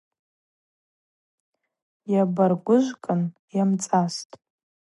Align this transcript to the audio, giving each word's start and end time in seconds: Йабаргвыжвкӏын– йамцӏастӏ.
Йабаргвыжвкӏын– 2.13 3.21
йамцӏастӏ. 3.57 4.31